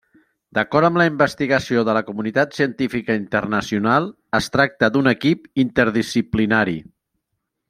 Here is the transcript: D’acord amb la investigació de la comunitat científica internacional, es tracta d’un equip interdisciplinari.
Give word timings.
D’acord 0.57 0.87
amb 0.87 0.99
la 1.01 1.05
investigació 1.09 1.83
de 1.89 1.95
la 1.97 2.01
comunitat 2.07 2.57
científica 2.61 3.19
internacional, 3.19 4.09
es 4.41 4.49
tracta 4.57 4.91
d’un 4.97 5.13
equip 5.13 5.47
interdisciplinari. 5.69 6.79